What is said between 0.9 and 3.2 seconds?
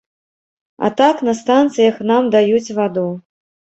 так, на станцыях нам даюць ваду.